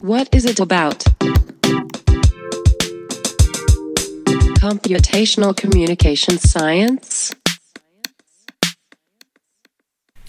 What 0.00 0.28
is 0.34 0.44
it 0.44 0.60
about? 0.60 0.98
Computational 4.60 5.56
communication 5.56 6.38
science? 6.38 7.34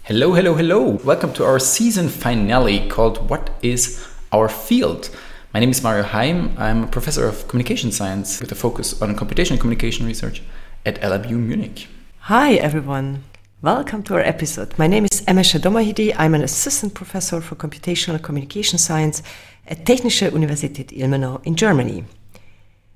Hello, 0.04 0.34
hello, 0.34 0.54
hello. 0.54 1.00
Welcome 1.04 1.34
to 1.34 1.46
our 1.46 1.60
season 1.60 2.10
finale 2.10 2.88
called 2.88 3.30
What 3.30 3.50
is 3.62 4.08
Our 4.32 4.48
Field? 4.48 5.10
My 5.54 5.60
name 5.60 5.72
is 5.72 5.82
Mario 5.82 6.04
Haim. 6.04 6.54
I'm 6.58 6.84
a 6.84 6.88
professor 6.88 7.28
of 7.28 7.48
communication 7.48 7.92
science 7.92 8.40
with 8.40 8.52
a 8.52 8.56
focus 8.56 9.02
on 9.02 9.16
computational 9.16 9.60
communication 9.60 10.06
research 10.06 10.44
at 10.86 11.02
LMU 11.02 11.38
Munich. 11.38 11.88
Hi, 12.20 12.54
everyone. 12.54 13.24
Welcome 13.62 14.04
to 14.04 14.16
our 14.16 14.20
episode. 14.20 14.78
My 14.78 14.86
name 14.86 15.06
is 15.06 15.22
Emese 15.22 15.58
Domahidi. 15.60 16.14
I'm 16.18 16.36
an 16.36 16.44
assistant 16.44 16.94
professor 16.94 17.40
for 17.40 17.56
computational 17.56 18.22
communication 18.22 18.78
science 18.78 19.24
at 19.66 19.86
Technische 19.86 20.30
Universität 20.30 20.92
Ilmenau 20.92 21.40
in 21.46 21.56
Germany. 21.56 22.04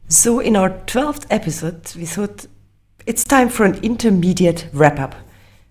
So, 0.09 0.41
in 0.41 0.57
our 0.57 0.69
12th 0.85 1.25
episode, 1.29 1.95
we 1.95 2.05
thought 2.05 2.45
it's 3.05 3.23
time 3.23 3.47
for 3.47 3.65
an 3.65 3.79
intermediate 3.81 4.67
wrap 4.73 4.99
up. 4.99 5.15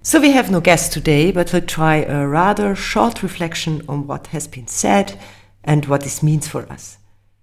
So, 0.03 0.21
we 0.21 0.33
have 0.33 0.51
no 0.51 0.61
guest 0.61 0.95
today, 0.95 1.33
but 1.33 1.53
we'll 1.53 1.63
try 1.63 1.97
a 1.97 2.27
rather 2.27 2.75
short 2.75 3.23
reflection 3.23 3.83
on 3.89 4.07
what 4.07 4.29
has 4.29 4.49
been 4.49 4.67
said 4.67 5.21
and 5.63 5.85
what 5.85 6.01
this 6.01 6.23
means 6.23 6.49
for 6.49 6.63
us. 6.73 6.97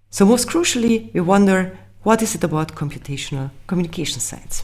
So, 0.09 0.25
most 0.25 0.49
crucially, 0.49 1.13
we 1.13 1.21
wonder 1.21 1.77
what 2.01 2.23
is 2.23 2.33
it 2.33 2.43
about 2.43 2.75
computational 2.75 3.51
communication 3.67 4.19
science? 4.19 4.63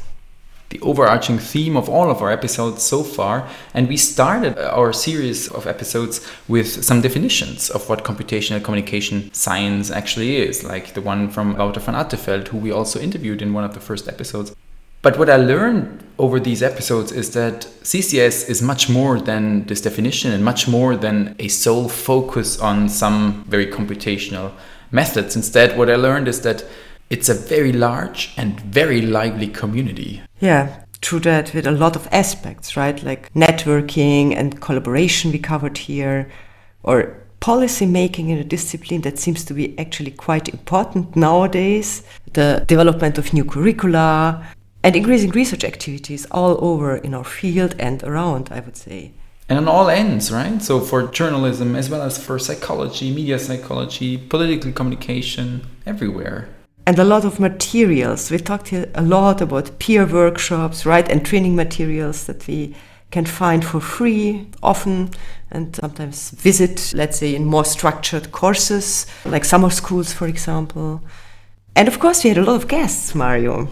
The 0.72 0.80
overarching 0.80 1.38
theme 1.38 1.76
of 1.76 1.90
all 1.90 2.10
of 2.10 2.22
our 2.22 2.32
episodes 2.32 2.82
so 2.82 3.04
far. 3.04 3.46
And 3.74 3.90
we 3.90 3.98
started 3.98 4.58
uh, 4.58 4.72
our 4.74 4.94
series 4.94 5.50
of 5.50 5.68
episodes 5.68 6.26
with 6.48 6.84
some 6.84 7.02
definitions 7.02 7.70
of 7.70 7.90
what 7.90 8.06
computational 8.06 8.64
communication 8.64 9.34
science 9.34 9.92
actually 9.92 10.38
is, 10.38 10.64
like 10.64 10.94
the 10.94 11.02
one 11.02 11.30
from 11.30 11.58
Wouter 11.58 11.82
van 11.82 11.96
Atteveldt, 11.96 12.48
who 12.48 12.58
we 12.58 12.72
also 12.72 13.02
interviewed 13.02 13.42
in 13.42 13.54
one 13.54 13.66
of 13.66 13.74
the 13.74 13.82
first 13.82 14.08
episodes. 14.08 14.56
But 15.02 15.20
what 15.20 15.30
I 15.30 15.36
learned 15.36 16.04
over 16.18 16.40
these 16.40 16.64
episodes 16.64 17.12
is 17.12 17.32
that 17.32 17.68
CCS 17.84 18.50
is 18.50 18.62
much 18.62 18.88
more 18.88 19.20
than 19.20 19.66
this 19.66 19.82
definition 19.82 20.32
and 20.32 20.46
much 20.46 20.70
more 20.70 20.96
than 20.96 21.36
a 21.40 21.50
sole 21.50 21.90
focus 21.90 22.60
on 22.60 22.88
some 22.88 23.44
very 23.50 23.68
computational 23.68 24.54
methods. 24.92 25.36
Instead, 25.36 25.78
what 25.78 25.90
I 25.90 25.96
learned 25.96 26.30
is 26.30 26.42
that 26.42 26.64
it's 27.12 27.28
a 27.28 27.34
very 27.34 27.74
large 27.74 28.34
and 28.38 28.60
very 28.62 29.02
lively 29.02 29.48
community. 29.48 30.22
Yeah, 30.40 30.86
true 31.02 31.20
that 31.20 31.54
with 31.54 31.68
a 31.68 31.72
lot 31.72 31.98
of 31.98 32.08
aspects, 32.12 32.78
right? 32.78 33.04
Like 33.04 33.32
networking 33.34 34.34
and 34.34 34.62
collaboration 34.62 35.32
we 35.32 35.38
covered 35.38 35.78
here, 35.78 36.32
or 36.84 37.18
policy 37.42 37.86
making 37.86 38.30
in 38.30 38.38
a 38.38 38.46
discipline 38.46 39.02
that 39.02 39.20
seems 39.20 39.44
to 39.46 39.54
be 39.54 39.78
actually 39.78 40.12
quite 40.12 40.48
important 40.48 41.14
nowadays, 41.16 42.04
the 42.32 42.64
development 42.66 43.18
of 43.18 43.34
new 43.34 43.44
curricula, 43.44 44.46
and 44.82 44.96
increasing 44.96 45.32
research 45.32 45.66
activities 45.66 46.26
all 46.32 46.64
over 46.64 46.96
in 46.96 47.14
our 47.14 47.26
field 47.26 47.76
and 47.78 48.02
around, 48.04 48.48
I 48.52 48.62
would 48.62 48.78
say. 48.78 49.12
And 49.50 49.60
on 49.60 49.68
all 49.68 49.90
ends, 49.90 50.32
right? 50.32 50.62
So 50.62 50.80
for 50.80 51.08
journalism 51.08 51.76
as 51.76 51.90
well 51.90 52.04
as 52.04 52.18
for 52.18 52.40
psychology, 52.40 53.14
media 53.14 53.38
psychology, 53.38 54.18
political 54.18 54.72
communication, 54.72 55.68
everywhere 55.86 56.48
and 56.86 56.98
a 57.00 57.04
lot 57.04 57.26
of 57.26 57.40
materials. 57.40 58.32
We 58.32 58.38
talked 58.38 58.74
a 58.74 59.02
lot 59.02 59.42
about 59.42 59.80
peer 59.80 60.06
workshops, 60.06 60.86
right, 60.86 61.10
and 61.10 61.26
training 61.26 61.56
materials 61.56 62.26
that 62.26 62.46
we 62.48 62.76
can 63.12 63.26
find 63.26 63.64
for 63.64 63.80
free 63.80 64.48
often 64.64 65.12
and 65.52 65.76
sometimes 65.76 66.32
visit, 66.32 66.94
let's 66.96 67.18
say, 67.20 67.36
in 67.36 67.46
more 67.46 67.66
structured 67.66 68.32
courses, 68.32 69.06
like 69.26 69.46
summer 69.46 69.70
schools, 69.70 70.14
for 70.14 70.28
example. 70.28 71.02
And 71.76 71.88
of 71.88 72.00
course, 72.00 72.24
we 72.24 72.30
had 72.30 72.38
a 72.38 72.44
lot 72.44 72.56
of 72.56 72.68
guests, 72.68 73.14
Mario, 73.14 73.68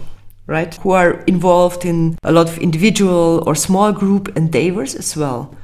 right, 0.46 0.74
who 0.76 0.90
are 0.90 1.22
involved 1.26 1.84
in 1.84 2.18
a 2.22 2.32
lot 2.32 2.48
of 2.48 2.58
individual 2.58 3.42
or 3.46 3.54
small 3.54 3.92
group 3.92 4.36
endeavors 4.36 4.94
as 4.94 5.16
well 5.16 5.54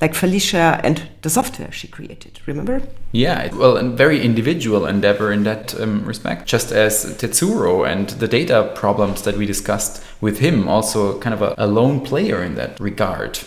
like 0.00 0.14
Felicia 0.14 0.80
and 0.82 1.02
the 1.22 1.30
software 1.30 1.70
she 1.70 1.86
created, 1.86 2.40
remember? 2.46 2.82
Yeah, 3.12 3.54
well, 3.54 3.76
a 3.76 3.82
very 3.82 4.22
individual 4.22 4.86
endeavor 4.86 5.32
in 5.32 5.44
that 5.44 5.78
um, 5.78 6.04
respect, 6.04 6.46
just 6.46 6.72
as 6.72 7.04
Tetsuro 7.18 7.86
and 7.86 8.08
the 8.10 8.28
data 8.28 8.72
problems 8.74 9.22
that 9.22 9.36
we 9.36 9.46
discussed 9.46 10.02
with 10.20 10.38
him, 10.38 10.68
also 10.68 11.18
kind 11.20 11.34
of 11.34 11.42
a, 11.42 11.54
a 11.58 11.66
lone 11.66 12.00
player 12.00 12.42
in 12.42 12.54
that 12.54 12.80
regard. 12.80 13.40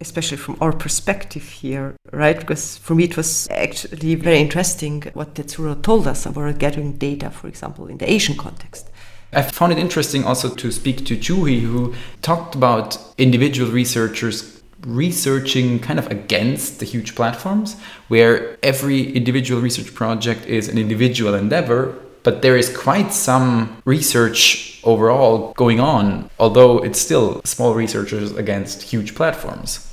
Especially 0.00 0.36
from 0.36 0.58
our 0.60 0.72
perspective 0.72 1.44
here, 1.44 1.94
right? 2.12 2.38
Because 2.38 2.76
for 2.76 2.94
me 2.94 3.04
it 3.04 3.16
was 3.16 3.48
actually 3.50 4.16
very 4.16 4.38
interesting 4.38 5.02
what 5.14 5.34
Tetsuro 5.34 5.80
told 5.80 6.06
us 6.06 6.26
about 6.26 6.58
gathering 6.58 6.94
data, 6.94 7.30
for 7.30 7.48
example, 7.48 7.86
in 7.86 7.98
the 7.98 8.10
Asian 8.10 8.36
context. 8.36 8.90
I 9.32 9.42
found 9.42 9.72
it 9.72 9.78
interesting 9.78 10.24
also 10.24 10.54
to 10.54 10.70
speak 10.70 11.06
to 11.06 11.16
Juhi, 11.16 11.60
who 11.60 11.94
talked 12.22 12.54
about 12.54 12.98
individual 13.18 13.70
researchers 13.70 14.62
researching 14.86 15.78
kind 15.78 15.98
of 15.98 16.10
against 16.10 16.78
the 16.78 16.84
huge 16.84 17.14
platforms 17.14 17.76
where 18.08 18.58
every 18.62 19.12
individual 19.12 19.60
research 19.60 19.94
project 19.94 20.46
is 20.46 20.68
an 20.68 20.78
individual 20.78 21.34
endeavor 21.34 21.94
but 22.22 22.40
there 22.42 22.56
is 22.56 22.74
quite 22.74 23.12
some 23.12 23.76
research 23.84 24.80
overall 24.84 25.52
going 25.54 25.80
on 25.80 26.28
although 26.38 26.78
it's 26.78 27.00
still 27.00 27.40
small 27.44 27.74
researchers 27.74 28.32
against 28.36 28.82
huge 28.82 29.14
platforms. 29.14 29.90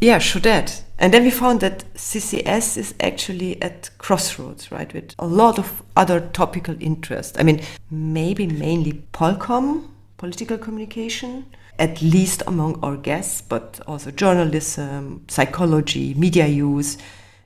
Yeah 0.00 0.18
sure 0.18 0.42
that 0.42 0.82
and 0.98 1.14
then 1.14 1.22
we 1.22 1.30
found 1.30 1.60
that 1.60 1.84
ccs 1.94 2.76
is 2.76 2.94
actually 3.00 3.60
at 3.62 3.90
crossroads 3.98 4.72
right 4.72 4.92
with 4.92 5.14
a 5.18 5.26
lot 5.26 5.58
of 5.58 5.82
other 5.96 6.20
topical 6.20 6.76
interest. 6.80 7.38
I 7.38 7.42
mean 7.42 7.60
maybe 7.90 8.46
mainly 8.46 9.02
polcom 9.12 9.88
political 10.16 10.58
communication 10.58 11.46
at 11.78 12.02
least 12.02 12.42
among 12.46 12.82
our 12.82 12.96
guests, 12.96 13.40
but 13.40 13.80
also 13.86 14.10
journalism, 14.10 15.24
psychology, 15.28 16.14
media 16.14 16.46
use, 16.46 16.98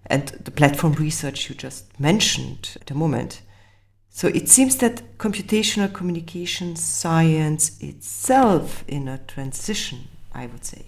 and 0.07 0.29
the 0.45 0.51
platform 0.51 0.93
research 0.95 1.49
you 1.49 1.55
just 1.55 1.99
mentioned 2.01 2.77
at 2.81 2.87
the 2.87 2.95
moment. 2.95 3.43
So 4.11 4.29
it 4.29 4.49
seems 4.49 4.77
that 4.77 5.19
computational 5.19 5.93
communication 5.93 6.77
science 6.77 7.81
itself 7.81 8.85
in 8.87 9.09
a 9.09 9.19
transition, 9.19 10.09
I 10.33 10.47
would 10.47 10.65
say. 10.65 10.87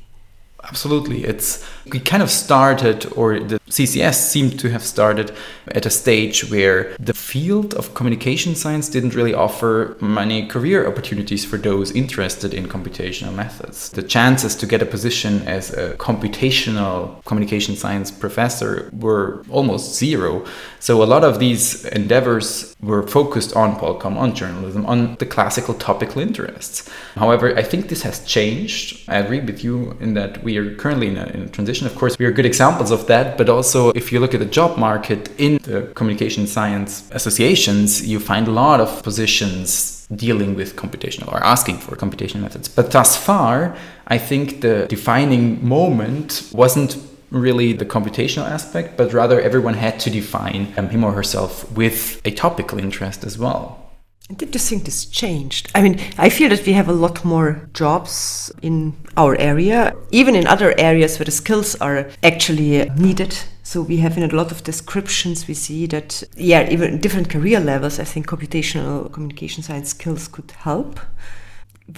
Absolutely. 0.62 1.24
It's 1.24 1.64
we 1.90 2.00
kind 2.00 2.22
of 2.22 2.30
started 2.30 3.06
or 3.16 3.38
the 3.38 3.60
CCS 3.74 4.14
seemed 4.14 4.60
to 4.60 4.70
have 4.70 4.84
started 4.84 5.32
at 5.66 5.84
a 5.84 5.90
stage 5.90 6.48
where 6.48 6.94
the 7.00 7.12
field 7.12 7.74
of 7.74 7.92
communication 7.94 8.54
science 8.54 8.88
didn't 8.88 9.16
really 9.16 9.34
offer 9.34 9.96
many 10.00 10.46
career 10.46 10.86
opportunities 10.86 11.44
for 11.44 11.56
those 11.56 11.90
interested 11.90 12.54
in 12.54 12.68
computational 12.68 13.34
methods. 13.34 13.90
The 13.90 14.04
chances 14.04 14.54
to 14.56 14.66
get 14.66 14.80
a 14.80 14.86
position 14.86 15.42
as 15.48 15.72
a 15.72 15.94
computational 15.94 17.24
communication 17.24 17.74
science 17.74 18.12
professor 18.12 18.90
were 18.92 19.42
almost 19.50 19.96
zero. 19.96 20.46
So 20.78 21.02
a 21.02 21.08
lot 21.14 21.24
of 21.24 21.40
these 21.40 21.84
endeavors 21.86 22.76
were 22.80 23.04
focused 23.04 23.56
on 23.56 23.74
Polcom, 23.74 24.16
on 24.16 24.36
journalism, 24.36 24.86
on 24.86 25.16
the 25.16 25.26
classical 25.26 25.74
topical 25.74 26.22
interests. 26.22 26.88
However, 27.16 27.58
I 27.58 27.62
think 27.62 27.88
this 27.88 28.02
has 28.02 28.24
changed. 28.24 29.08
I 29.08 29.16
agree 29.16 29.40
with 29.40 29.64
you 29.64 29.96
in 29.98 30.14
that 30.14 30.44
we 30.44 30.58
are 30.58 30.76
currently 30.76 31.08
in 31.08 31.16
a, 31.16 31.24
in 31.34 31.42
a, 31.42 31.48
transition. 31.48 31.86
Of 31.88 31.96
course, 31.96 32.16
we 32.18 32.26
are 32.26 32.30
good 32.30 32.46
examples 32.46 32.90
of 32.92 33.06
that, 33.06 33.36
but 33.38 33.48
also 33.48 33.63
if 33.90 34.12
you 34.12 34.20
look 34.20 34.34
at 34.34 34.40
the 34.40 34.46
job 34.46 34.78
market 34.78 35.28
in 35.38 35.58
the 35.58 35.90
communication 35.94 36.46
science 36.46 37.08
associations, 37.10 38.06
you 38.06 38.20
find 38.20 38.48
a 38.48 38.50
lot 38.50 38.80
of 38.80 39.02
positions 39.02 40.06
dealing 40.14 40.54
with 40.54 40.76
computational 40.76 41.32
or 41.32 41.42
asking 41.42 41.78
for 41.78 41.96
computational 41.96 42.42
methods. 42.42 42.68
But 42.68 42.90
thus 42.90 43.16
far, 43.16 43.76
I 44.06 44.18
think 44.18 44.60
the 44.60 44.86
defining 44.86 45.66
moment 45.66 46.50
wasn't 46.52 46.96
really 47.30 47.72
the 47.72 47.84
computational 47.84 48.48
aspect, 48.48 48.96
but 48.96 49.12
rather 49.12 49.40
everyone 49.40 49.74
had 49.74 49.98
to 50.00 50.10
define 50.10 50.72
um, 50.76 50.88
him 50.88 51.04
or 51.04 51.12
herself 51.12 51.70
with 51.72 52.20
a 52.24 52.30
topical 52.30 52.78
interest 52.78 53.24
as 53.24 53.38
well. 53.38 53.83
Did 54.32 54.54
you 54.54 54.58
think 54.58 54.84
this 54.84 55.04
changed? 55.04 55.70
I 55.74 55.82
mean, 55.82 56.00
I 56.16 56.30
feel 56.30 56.48
that 56.48 56.64
we 56.64 56.72
have 56.72 56.88
a 56.88 56.94
lot 56.94 57.26
more 57.26 57.68
jobs 57.74 58.50
in 58.62 58.94
our 59.18 59.36
area, 59.36 59.94
even 60.12 60.34
in 60.34 60.46
other 60.46 60.72
areas 60.78 61.18
where 61.18 61.26
the 61.26 61.30
skills 61.30 61.74
are 61.76 62.08
actually 62.22 62.88
needed. 62.96 63.36
So 63.62 63.82
we 63.82 63.98
have 63.98 64.16
in 64.16 64.22
a 64.22 64.34
lot 64.34 64.50
of 64.50 64.64
descriptions, 64.64 65.46
we 65.46 65.52
see 65.52 65.86
that, 65.88 66.22
yeah, 66.38 66.70
even 66.70 67.02
different 67.02 67.28
career 67.28 67.60
levels, 67.60 68.00
I 68.00 68.04
think 68.04 68.26
computational 68.26 69.12
communication 69.12 69.62
science 69.62 69.90
skills 69.90 70.26
could 70.26 70.52
help. 70.52 71.00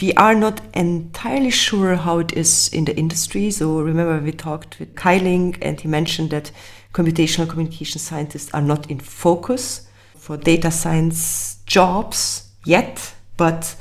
We 0.02 0.12
are 0.14 0.34
not 0.34 0.61
entirely 0.75 1.50
sure 1.50 1.94
how 1.94 2.19
it 2.19 2.32
is 2.32 2.69
in 2.73 2.87
the 2.87 2.96
industry. 2.96 3.52
So 3.52 3.78
remember, 3.78 4.19
we 4.19 4.32
talked 4.32 4.81
with 4.81 4.96
Keiling 4.96 5.58
and 5.62 5.81
he 5.81 5.87
mentioned 5.87 6.31
that 6.31 6.50
computational 6.93 7.49
communication 7.49 8.00
scientists 8.00 8.52
are 8.52 8.62
not 8.62 8.90
in 8.90 8.99
focus 8.99 9.87
for 10.17 10.37
data 10.37 10.73
science 10.73 11.56
jobs 11.67 12.49
yet, 12.65 13.15
but 13.37 13.77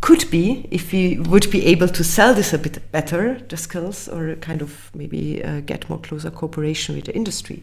could 0.00 0.30
be 0.30 0.68
if 0.70 0.92
we 0.92 1.18
would 1.18 1.50
be 1.50 1.64
able 1.64 1.88
to 1.88 2.04
sell 2.04 2.34
this 2.34 2.52
a 2.52 2.58
bit 2.58 2.92
better, 2.92 3.40
the 3.48 3.56
skills, 3.56 4.06
or 4.08 4.34
kind 4.36 4.60
of 4.60 4.90
maybe 4.94 5.42
uh, 5.42 5.60
get 5.60 5.88
more 5.88 5.98
closer 5.98 6.30
cooperation 6.30 6.94
with 6.94 7.06
the 7.06 7.14
industry. 7.14 7.62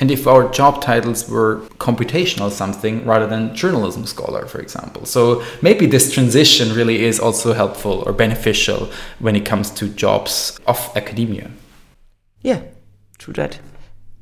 And 0.00 0.10
if 0.10 0.26
our 0.26 0.48
job 0.50 0.80
titles 0.80 1.28
were 1.28 1.60
computational 1.78 2.50
something 2.50 3.04
rather 3.04 3.26
than 3.26 3.54
journalism 3.54 4.06
scholar, 4.06 4.46
for 4.46 4.60
example. 4.60 5.06
So 5.06 5.42
maybe 5.60 5.86
this 5.86 6.12
transition 6.12 6.72
really 6.74 7.04
is 7.04 7.18
also 7.18 7.52
helpful 7.52 8.04
or 8.06 8.12
beneficial 8.12 8.90
when 9.18 9.34
it 9.34 9.44
comes 9.44 9.70
to 9.70 9.88
jobs 9.88 10.60
of 10.66 10.92
academia. 10.94 11.50
Yeah, 12.42 12.60
true 13.18 13.34
that. 13.34 13.58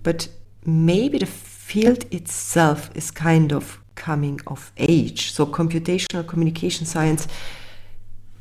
But 0.02 0.28
maybe 0.64 1.18
the 1.18 1.26
field 1.26 2.06
itself 2.10 2.90
is 2.94 3.10
kind 3.10 3.52
of 3.52 3.80
coming 3.96 4.40
of 4.46 4.72
age. 4.76 5.32
So 5.32 5.46
computational 5.46 6.26
communication 6.26 6.86
science 6.86 7.26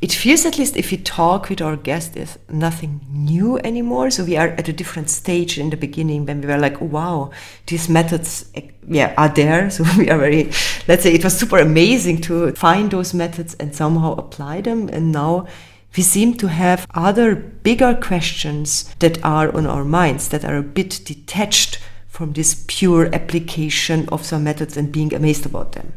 it 0.02 0.12
feels 0.12 0.46
at 0.46 0.58
least 0.60 0.76
if 0.76 0.92
we 0.92 0.98
talk 0.98 1.50
with 1.50 1.62
our 1.62 1.78
guests 1.78 2.16
is 2.16 2.38
nothing 2.50 3.02
new 3.10 3.58
anymore. 3.60 4.12
So 4.12 4.24
we 4.24 4.36
are 4.38 4.50
at 4.50 4.68
a 4.68 4.74
different 4.74 5.10
stage 5.10 5.58
in 5.58 5.70
the 5.70 5.78
beginning 5.78 6.26
when 6.26 6.42
we 6.42 6.48
were 6.48 6.58
like 6.58 6.80
wow 6.82 7.32
these 7.68 7.90
methods 7.90 8.52
yeah 8.88 9.14
are 9.18 9.30
there. 9.30 9.70
So 9.76 9.84
we 9.98 10.10
are 10.10 10.20
very 10.20 10.52
let's 10.88 11.04
say 11.04 11.14
it 11.14 11.24
was 11.24 11.38
super 11.38 11.58
amazing 11.58 12.22
to 12.22 12.52
find 12.54 12.92
those 12.92 13.14
methods 13.14 13.56
and 13.56 13.74
somehow 13.74 14.14
apply 14.14 14.62
them. 14.62 14.90
And 14.90 15.12
now 15.12 15.48
we 15.96 16.04
seem 16.04 16.36
to 16.36 16.48
have 16.48 16.86
other 16.94 17.34
bigger 17.36 17.96
questions 17.96 18.94
that 19.00 19.24
are 19.24 19.56
on 19.56 19.66
our 19.66 19.86
minds 19.86 20.28
that 20.28 20.44
are 20.44 20.58
a 20.58 20.64
bit 20.80 21.02
detached 21.06 21.80
from 22.16 22.34
this 22.34 22.64
pure 22.68 23.14
application 23.14 24.08
of 24.10 24.26
some 24.26 24.44
methods 24.44 24.78
and 24.78 24.92
being 24.92 25.14
amazed 25.14 25.46
about 25.46 25.74
them 25.74 25.94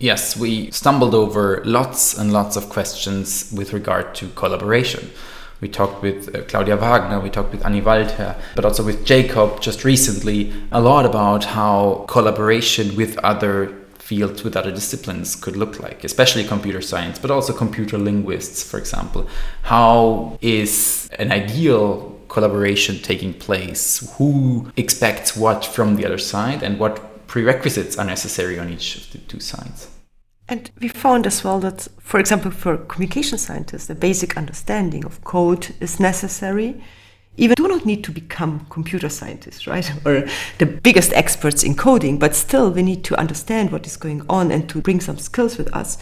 Yes, 0.00 0.36
we 0.36 0.70
stumbled 0.72 1.14
over 1.14 1.62
lots 1.64 2.18
and 2.18 2.32
lots 2.32 2.56
of 2.56 2.68
questions 2.68 3.50
with 3.56 3.72
regard 3.72 4.14
to 4.16 4.28
collaboration. 4.30 5.10
We 5.60 5.68
talked 5.68 6.02
with 6.02 6.34
uh, 6.34 6.42
Claudia 6.42 6.76
Wagner, 6.76 7.20
we 7.20 7.30
talked 7.30 7.52
with 7.52 7.64
Annie 7.64 7.80
Waldherr, 7.80 8.36
but 8.56 8.64
also 8.64 8.84
with 8.84 9.06
Jacob 9.06 9.60
just 9.60 9.84
recently 9.84 10.52
a 10.72 10.80
lot 10.80 11.06
about 11.06 11.44
how 11.44 12.04
collaboration 12.08 12.96
with 12.96 13.16
other 13.18 13.72
fields, 13.98 14.42
with 14.42 14.56
other 14.56 14.72
disciplines 14.72 15.36
could 15.36 15.56
look 15.56 15.80
like, 15.80 16.02
especially 16.02 16.44
computer 16.44 16.82
science, 16.82 17.18
but 17.18 17.30
also 17.30 17.52
computer 17.52 17.96
linguists, 17.96 18.62
for 18.62 18.78
example. 18.78 19.28
How 19.62 20.38
is 20.42 21.08
an 21.18 21.30
ideal 21.30 22.13
collaboration 22.34 22.98
taking 22.98 23.32
place? 23.32 23.84
Who 24.18 24.70
expects 24.76 25.36
what 25.36 25.64
from 25.64 25.96
the 25.96 26.04
other 26.04 26.18
side 26.18 26.62
and 26.62 26.78
what 26.78 26.94
prerequisites 27.34 27.98
are 27.98 28.04
necessary 28.04 28.58
on 28.58 28.70
each 28.70 28.96
of 28.96 29.12
the 29.12 29.18
two 29.18 29.40
sides. 29.40 29.88
And 30.48 30.70
we 30.80 30.88
found 30.88 31.26
as 31.26 31.42
well 31.42 31.58
that, 31.60 31.88
for 31.98 32.20
example, 32.20 32.50
for 32.50 32.76
communication 32.76 33.38
scientists, 33.38 33.86
the 33.86 33.94
basic 33.94 34.36
understanding 34.36 35.04
of 35.04 35.24
code 35.24 35.74
is 35.80 35.98
necessary. 35.98 36.80
Even 37.36 37.54
do 37.56 37.66
not 37.66 37.86
need 37.86 38.04
to 38.04 38.12
become 38.12 38.66
computer 38.70 39.08
scientists, 39.08 39.66
right? 39.66 39.90
Or 40.06 40.28
the 40.58 40.66
biggest 40.66 41.12
experts 41.14 41.64
in 41.64 41.74
coding, 41.74 42.18
but 42.18 42.34
still 42.34 42.70
we 42.70 42.82
need 42.82 43.02
to 43.04 43.18
understand 43.18 43.72
what 43.72 43.86
is 43.86 43.96
going 43.96 44.24
on 44.28 44.52
and 44.52 44.68
to 44.68 44.80
bring 44.80 45.00
some 45.00 45.18
skills 45.18 45.58
with 45.58 45.74
us 45.74 45.98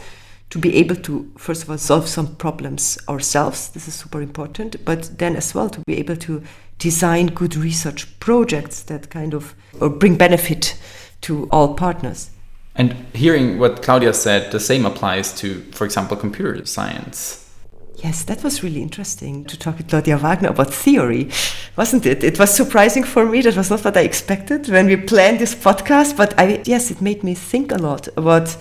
to 0.53 0.59
be 0.59 0.77
able 0.77 0.97
to, 0.97 1.33
first 1.39 1.63
of 1.63 1.71
all, 1.71 1.79
solve 1.79 2.07
some 2.07 2.37
problems 2.37 2.99
ourselves. 3.09 3.71
This 3.71 3.89
is 3.89 3.95
super 3.95 4.21
important. 4.21 4.85
But 4.85 5.19
then 5.19 5.35
as 5.35 5.55
well 5.55 5.71
to 5.71 5.81
be 5.87 5.97
able 5.97 6.17
to 6.17 6.43
design 6.79 7.29
good 7.29 7.57
research 7.57 8.21
projects 8.21 8.83
that 8.83 9.09
kind 9.09 9.33
of 9.33 9.55
or 9.81 9.89
bring 9.89 10.17
benefit 10.17 10.77
to 11.23 11.49
all 11.51 11.73
partners. 11.73 12.31
And 12.75 12.93
hearing 13.15 13.59
what 13.59 13.83
Claudia 13.83 14.13
said, 14.13 14.53
the 14.53 14.61
same 14.61 14.85
applies 14.85 15.33
to, 15.41 15.63
for 15.73 15.87
example, 15.87 16.19
computer 16.19 16.67
science. 16.67 17.39
Yes, 18.05 18.25
that 18.25 18.45
was 18.45 18.63
really 18.63 18.83
interesting 18.83 19.47
to 19.47 19.59
talk 19.59 19.79
with 19.79 19.89
Claudia 19.89 20.19
Wagner 20.19 20.51
about 20.51 20.75
theory, 20.75 21.31
wasn't 21.77 22.05
it? 22.05 22.23
It 22.23 22.39
was 22.39 22.55
surprising 22.55 23.05
for 23.05 23.25
me. 23.25 23.41
That 23.41 23.57
was 23.57 23.71
not 23.71 23.85
what 23.85 23.97
I 23.97 24.01
expected 24.01 24.69
when 24.69 24.87
we 24.87 24.97
planned 24.97 25.39
this 25.39 25.55
podcast. 25.55 26.17
But 26.17 26.39
I, 26.39 26.61
yes, 26.67 26.91
it 26.91 27.01
made 27.01 27.25
me 27.25 27.35
think 27.35 27.73
a 27.73 27.79
lot 27.79 28.09
about 28.19 28.55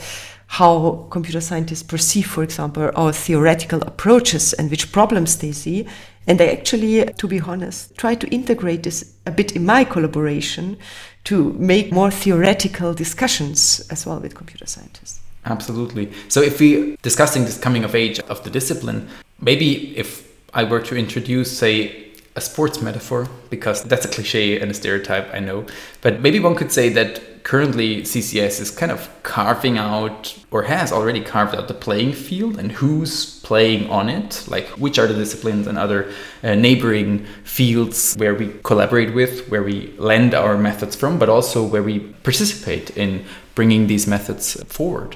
how 0.52 1.08
computer 1.10 1.40
scientists 1.40 1.82
perceive, 1.82 2.28
for 2.28 2.44
example, 2.44 2.92
our 2.98 3.14
theoretical 3.14 3.82
approaches 3.84 4.52
and 4.52 4.70
which 4.70 4.92
problems 4.92 5.38
they 5.38 5.54
see. 5.54 5.88
And 6.28 6.42
I 6.42 6.48
actually, 6.48 7.06
to 7.06 7.26
be 7.26 7.40
honest, 7.40 7.96
try 7.96 8.16
to 8.16 8.28
integrate 8.28 8.84
this 8.84 9.14
a 9.26 9.32
bit 9.32 9.56
in 9.56 9.66
my 9.66 9.86
collaboration 9.86 10.78
to 11.24 11.54
make 11.54 11.94
more 11.94 12.12
theoretical 12.12 12.94
discussions 12.94 13.88
as 13.90 14.06
well 14.06 14.20
with 14.20 14.36
computer 14.36 14.66
scientists. 14.66 15.22
Absolutely. 15.46 16.12
So 16.28 16.42
if 16.42 16.60
we 16.60 16.98
discussing 17.02 17.46
this 17.46 17.58
coming 17.58 17.86
of 17.86 17.96
age 17.96 18.20
of 18.20 18.44
the 18.44 18.50
discipline, 18.50 19.08
maybe 19.40 19.98
if 19.98 20.30
I 20.54 20.66
were 20.66 20.82
to 20.82 20.98
introduce, 20.98 21.58
say, 21.58 22.10
a 22.36 22.42
sports 22.42 22.82
metaphor, 22.82 23.30
because 23.50 23.84
that's 23.84 24.04
a 24.04 24.10
cliche 24.10 24.60
and 24.60 24.70
a 24.70 24.74
stereotype, 24.74 25.34
I 25.34 25.40
know, 25.40 25.66
but 26.02 26.20
maybe 26.20 26.42
one 26.42 26.56
could 26.56 26.74
say 26.74 26.90
that 26.90 27.22
currently 27.44 28.02
CCS 28.02 28.60
is 28.62 28.72
kind 28.72 28.92
of 28.92 29.10
carving 29.24 29.78
out 29.78 30.38
or 30.52 30.64
has 30.64 30.92
already 30.92 31.22
carved 31.22 31.56
out 31.56 31.68
the 31.68 31.74
playing 31.74 32.14
field 32.14 32.58
and 32.58 32.72
who's 32.72 33.40
playing 33.42 33.90
on 33.90 34.10
it, 34.10 34.46
like 34.48 34.68
which 34.70 34.98
are 34.98 35.08
the 35.08 35.14
disciplines 35.14 35.68
and 35.68 35.78
other 35.78 36.12
uh, 36.44 36.56
neighboring 36.56 37.26
fields 37.44 38.16
where 38.16 38.36
we 38.36 38.54
collaborate 38.64 39.14
with, 39.14 39.48
where 39.50 39.64
we 39.64 39.94
lend 39.98 40.34
our 40.34 40.58
methods 40.58 40.96
from, 40.96 41.20
but 41.20 41.30
also 41.30 41.66
where 41.66 41.84
we 41.84 42.00
participate 42.00 42.96
in 42.98 43.24
bringing 43.56 43.88
these 43.88 44.08
methods 44.08 44.62
forward. 44.66 45.16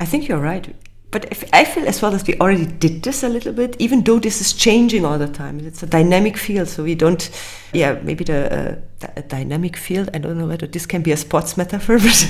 I 0.00 0.04
think 0.04 0.28
you're 0.28 0.38
right 0.38 0.74
but 1.10 1.24
if, 1.30 1.42
I 1.54 1.64
feel 1.64 1.88
as 1.88 2.02
well 2.02 2.14
as 2.14 2.26
we 2.26 2.34
already 2.34 2.66
did 2.66 3.02
this 3.02 3.22
a 3.22 3.28
little 3.30 3.54
bit, 3.54 3.76
even 3.78 4.02
though 4.02 4.18
this 4.18 4.42
is 4.42 4.52
changing 4.52 5.06
all 5.06 5.18
the 5.18 5.26
time. 5.26 5.58
It's 5.60 5.82
a 5.82 5.86
dynamic 5.86 6.36
field, 6.36 6.68
so 6.68 6.82
we 6.82 6.94
don't, 6.94 7.30
yeah, 7.72 7.98
maybe 8.02 8.24
the 8.24 8.78
uh, 9.00 9.20
dynamic 9.28 9.78
field. 9.78 10.10
I 10.12 10.18
don't 10.18 10.36
know 10.36 10.46
whether 10.46 10.66
this 10.66 10.84
can 10.84 11.00
be 11.00 11.12
a 11.12 11.16
sports 11.16 11.56
metaphor, 11.56 11.98
but 11.98 12.28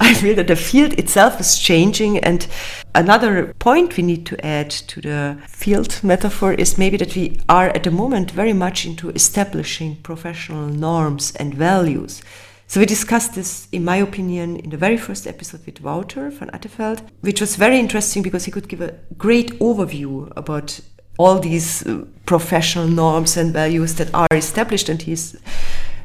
I 0.00 0.14
feel 0.14 0.34
that 0.34 0.48
the 0.48 0.56
field 0.56 0.94
itself 0.94 1.38
is 1.38 1.56
changing. 1.56 2.18
And 2.18 2.48
another 2.96 3.54
point 3.60 3.96
we 3.96 4.02
need 4.02 4.26
to 4.26 4.44
add 4.44 4.70
to 4.70 5.00
the 5.00 5.38
field 5.46 6.00
metaphor 6.02 6.52
is 6.52 6.76
maybe 6.76 6.96
that 6.96 7.14
we 7.14 7.40
are 7.48 7.68
at 7.68 7.84
the 7.84 7.92
moment 7.92 8.32
very 8.32 8.52
much 8.52 8.84
into 8.84 9.10
establishing 9.10 9.96
professional 10.02 10.66
norms 10.66 11.36
and 11.36 11.54
values. 11.54 12.22
So 12.70 12.78
we 12.78 12.86
discussed 12.86 13.34
this, 13.34 13.66
in 13.72 13.84
my 13.84 13.96
opinion, 13.96 14.54
in 14.54 14.70
the 14.70 14.76
very 14.76 14.96
first 14.96 15.26
episode 15.26 15.66
with 15.66 15.80
Wouter 15.80 16.30
van 16.30 16.50
Atteveldt, 16.50 17.02
which 17.20 17.40
was 17.40 17.56
very 17.56 17.80
interesting 17.80 18.22
because 18.22 18.44
he 18.44 18.52
could 18.52 18.68
give 18.68 18.80
a 18.80 18.94
great 19.18 19.58
overview 19.58 20.32
about 20.36 20.78
all 21.18 21.40
these 21.40 21.84
uh, 21.84 22.04
professional 22.26 22.86
norms 22.86 23.36
and 23.36 23.52
values 23.52 23.96
that 23.96 24.14
are 24.14 24.28
established, 24.30 24.88
and 24.88 25.02
he's 25.02 25.36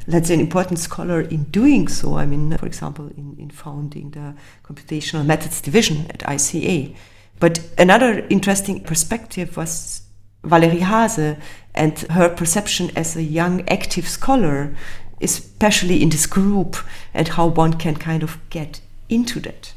let's 0.08 0.26
say 0.26 0.34
an 0.34 0.40
important 0.40 0.80
scholar 0.80 1.20
in 1.20 1.44
doing 1.44 1.86
so. 1.86 2.16
I 2.16 2.26
mean, 2.26 2.58
for 2.58 2.66
example, 2.66 3.12
in, 3.16 3.36
in 3.38 3.50
founding 3.50 4.10
the 4.10 4.34
computational 4.64 5.24
methods 5.24 5.60
division 5.60 6.06
at 6.10 6.18
ICA. 6.24 6.96
But 7.38 7.60
another 7.78 8.26
interesting 8.28 8.82
perspective 8.82 9.56
was 9.56 10.02
Valerie 10.42 10.80
Hase 10.80 11.36
and 11.76 11.98
her 12.10 12.28
perception 12.28 12.90
as 12.96 13.14
a 13.14 13.22
young 13.22 13.68
active 13.68 14.08
scholar 14.08 14.74
especially 15.20 16.02
in 16.02 16.10
this 16.10 16.26
group, 16.26 16.76
and 17.14 17.28
how 17.28 17.46
one 17.46 17.74
can 17.74 17.96
kind 17.96 18.22
of 18.22 18.38
get 18.50 18.80
into 19.08 19.40
that. 19.40 19.72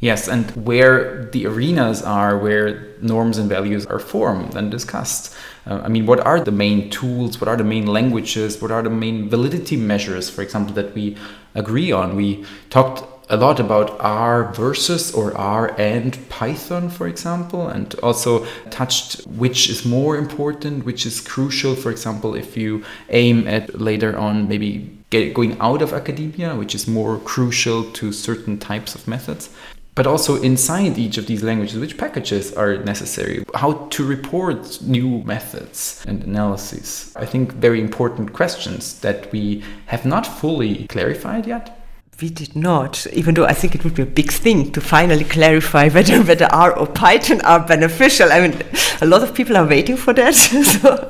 Yes, 0.00 0.28
and 0.28 0.50
where 0.66 1.30
the 1.32 1.46
arenas 1.46 2.02
are 2.02 2.36
where 2.36 2.92
norms 3.00 3.38
and 3.38 3.48
values 3.48 3.86
are 3.86 3.98
formed 3.98 4.54
and 4.54 4.70
discussed. 4.70 5.34
Uh, 5.66 5.80
I 5.82 5.88
mean, 5.88 6.04
what 6.04 6.20
are 6.20 6.40
the 6.40 6.52
main 6.52 6.90
tools? 6.90 7.40
What 7.40 7.48
are 7.48 7.56
the 7.56 7.64
main 7.64 7.86
languages? 7.86 8.60
What 8.60 8.70
are 8.70 8.82
the 8.82 8.90
main 8.90 9.30
validity 9.30 9.76
measures, 9.76 10.28
for 10.28 10.42
example, 10.42 10.74
that 10.74 10.94
we 10.94 11.16
agree 11.54 11.90
on? 11.90 12.16
We 12.16 12.44
talked 12.68 13.13
a 13.28 13.36
lot 13.36 13.58
about 13.58 13.98
R 14.00 14.52
versus 14.52 15.12
or 15.12 15.36
R 15.36 15.74
and 15.78 16.16
Python, 16.28 16.90
for 16.90 17.06
example, 17.06 17.68
and 17.68 17.94
also 18.02 18.46
touched 18.70 19.26
which 19.26 19.70
is 19.70 19.84
more 19.84 20.16
important, 20.16 20.84
which 20.84 21.06
is 21.06 21.20
crucial. 21.20 21.74
For 21.74 21.90
example, 21.90 22.34
if 22.34 22.56
you 22.56 22.84
aim 23.08 23.48
at 23.48 23.80
later 23.80 24.16
on 24.16 24.48
maybe 24.48 24.98
get, 25.10 25.34
going 25.34 25.58
out 25.60 25.82
of 25.82 25.92
academia, 25.92 26.54
which 26.54 26.74
is 26.74 26.86
more 26.86 27.18
crucial 27.18 27.84
to 27.92 28.12
certain 28.12 28.58
types 28.58 28.94
of 28.94 29.08
methods. 29.08 29.50
But 29.94 30.08
also 30.08 30.42
inside 30.42 30.98
each 30.98 31.18
of 31.18 31.28
these 31.28 31.44
languages, 31.44 31.78
which 31.78 31.96
packages 31.96 32.52
are 32.54 32.78
necessary, 32.78 33.44
how 33.54 33.86
to 33.90 34.04
report 34.04 34.82
new 34.82 35.22
methods 35.22 36.04
and 36.08 36.24
analyses. 36.24 37.12
I 37.14 37.26
think 37.26 37.52
very 37.52 37.80
important 37.80 38.32
questions 38.32 38.98
that 39.00 39.30
we 39.30 39.62
have 39.86 40.04
not 40.04 40.26
fully 40.26 40.88
clarified 40.88 41.46
yet 41.46 41.83
we 42.20 42.28
did 42.30 42.54
not, 42.54 43.06
even 43.08 43.34
though 43.34 43.44
I 43.44 43.52
think 43.52 43.74
it 43.74 43.84
would 43.84 43.94
be 43.94 44.02
a 44.02 44.06
big 44.06 44.30
thing 44.30 44.70
to 44.72 44.80
finally 44.80 45.24
clarify 45.24 45.88
whether, 45.88 46.22
whether 46.28 46.46
R 46.46 46.76
or 46.76 46.86
Python 46.86 47.40
are 47.42 47.60
beneficial. 47.60 48.32
I 48.32 48.40
mean, 48.40 48.62
a 49.00 49.06
lot 49.06 49.22
of 49.22 49.34
people 49.34 49.56
are 49.56 49.66
waiting 49.66 49.96
for 49.96 50.12
that. 50.12 50.34
so 50.34 51.06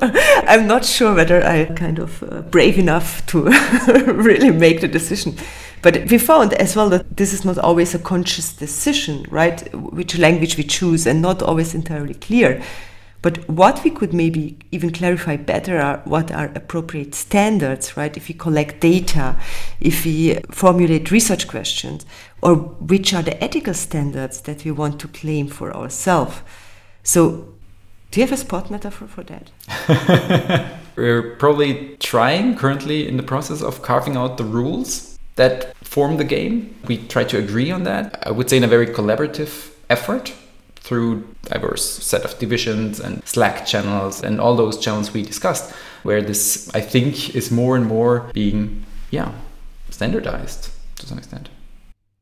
I'm 0.47 0.67
not 0.67 0.85
sure 0.85 1.13
whether 1.13 1.43
I'm 1.43 1.75
kind 1.75 1.99
of 1.99 2.23
uh, 2.23 2.41
brave 2.41 2.77
enough 2.77 3.25
to 3.27 3.43
really 4.05 4.51
make 4.51 4.81
the 4.81 4.87
decision. 4.87 5.35
But 5.81 6.09
we 6.09 6.17
found 6.17 6.53
as 6.53 6.75
well 6.75 6.89
that 6.89 7.17
this 7.17 7.31
is 7.31 7.45
not 7.45 7.59
always 7.59 7.93
a 7.93 7.99
conscious 7.99 8.53
decision, 8.53 9.25
right? 9.29 9.61
Which 9.75 10.17
language 10.17 10.57
we 10.57 10.63
choose 10.63 11.05
and 11.05 11.21
not 11.21 11.43
always 11.43 11.75
entirely 11.75 12.15
clear. 12.15 12.63
But 13.25 13.49
what 13.49 13.83
we 13.83 13.89
could 13.89 14.13
maybe 14.13 14.55
even 14.71 14.91
clarify 14.91 15.35
better 15.35 15.79
are 15.79 15.99
what 16.05 16.31
are 16.31 16.51
appropriate 16.53 17.15
standards, 17.15 17.97
right? 17.97 18.15
If 18.15 18.27
we 18.27 18.35
collect 18.35 18.81
data, 18.81 19.35
if 19.79 20.05
we 20.05 20.35
formulate 20.51 21.09
research 21.09 21.47
questions, 21.47 22.05
or 22.43 22.53
which 22.53 23.15
are 23.15 23.23
the 23.23 23.43
ethical 23.43 23.73
standards 23.73 24.41
that 24.41 24.63
we 24.63 24.69
want 24.69 24.99
to 24.99 25.07
claim 25.07 25.47
for 25.47 25.75
ourselves. 25.75 26.43
So, 27.01 27.55
do 28.11 28.19
you 28.19 28.27
have 28.27 28.31
a 28.31 28.37
spot 28.37 28.69
metaphor 28.69 29.07
for 29.07 29.23
that? 29.23 30.77
We're 30.95 31.35
probably 31.37 31.97
trying 31.97 32.55
currently 32.55 33.07
in 33.07 33.17
the 33.17 33.23
process 33.23 33.63
of 33.63 33.81
carving 33.81 34.15
out 34.15 34.37
the 34.37 34.43
rules 34.43 35.17
that 35.35 35.75
form 35.77 36.17
the 36.17 36.25
game. 36.25 36.75
We 36.85 36.99
try 36.99 37.23
to 37.23 37.39
agree 37.39 37.71
on 37.71 37.85
that. 37.85 38.21
I 38.27 38.29
would 38.29 38.51
say 38.51 38.57
in 38.57 38.63
a 38.63 38.67
very 38.67 38.85
collaborative 38.85 39.71
effort 39.89 40.31
through 40.85 41.27
diverse 41.41 42.03
set 42.03 42.23
of 42.23 42.37
divisions 42.37 42.99
and 42.99 43.25
Slack 43.27 43.65
channels 43.65 44.23
and 44.23 44.39
all 44.39 44.55
those 44.55 44.77
channels 44.77 45.11
we 45.11 45.23
discussed, 45.23 45.73
where 46.03 46.21
this 46.21 46.69
I 46.75 46.81
think 46.81 47.35
is 47.35 47.49
more 47.49 47.75
and 47.75 47.87
more 47.87 48.29
being 48.33 48.85
yeah 49.09 49.31
standardized 49.89 50.69
to 50.97 51.07
some 51.07 51.17
extent. 51.17 51.49